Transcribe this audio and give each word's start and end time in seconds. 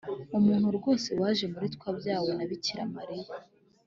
umuntu 0.37 0.67
rwose 0.77 1.09
waje 1.19 1.45
muri 1.53 1.67
twe 1.75 1.85
abyawe 1.91 2.29
na 2.37 2.45
bikira 2.49 2.83
mariya. 2.95 3.33